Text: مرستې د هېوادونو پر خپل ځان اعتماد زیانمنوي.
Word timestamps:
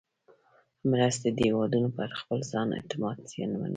مرستې 0.91 1.29
د 1.33 1.39
هېوادونو 1.47 1.89
پر 1.97 2.09
خپل 2.19 2.39
ځان 2.51 2.67
اعتماد 2.77 3.17
زیانمنوي. 3.31 3.69